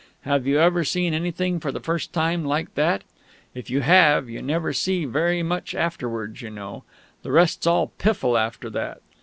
[0.21, 3.03] Have you ever seen anything for the first time like that?
[3.53, 6.83] If you have, you never see very much afterwards, you know.
[7.21, 9.03] The rest's all piffle after that.